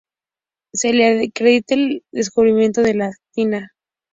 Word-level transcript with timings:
Se 0.73 0.93
le 0.93 1.25
acredita 1.27 1.75
el 1.75 2.03
descubrimiento 2.11 2.81
de 2.81 2.95
la 2.95 3.05
actina. 3.09 3.69